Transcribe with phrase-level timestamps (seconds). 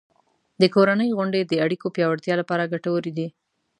[0.61, 3.27] د کورنۍ غونډې د اړیکو پیاوړتیا لپاره ګټورې دي.